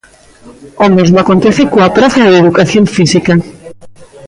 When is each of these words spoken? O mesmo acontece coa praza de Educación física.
O 0.85 0.87
mesmo 0.97 1.17
acontece 1.19 1.63
coa 1.73 1.93
praza 1.97 2.23
de 2.31 2.39
Educación 2.43 2.85
física. 2.95 3.33